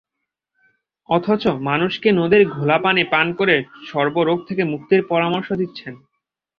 অথচ 1.09 1.43
মানুষকে 1.61 2.09
নদীর 2.11 2.43
ঘোলা 2.49 2.77
পানি 2.77 3.03
পান 3.03 3.27
করে 3.33 3.55
সর্বরোগ 3.87 4.37
থেকে 4.47 4.63
মুক্তির 4.63 5.01
পরামর্শ 5.07 5.49
দিচ্ছেন। 5.51 5.93